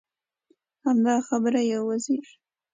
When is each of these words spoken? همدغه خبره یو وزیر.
همدغه 0.85 1.21
خبره 1.27 1.61
یو 1.71 1.81
وزیر. 1.91 2.25